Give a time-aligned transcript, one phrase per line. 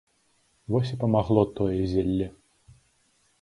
[0.75, 2.31] Вось і памагло тое зелле!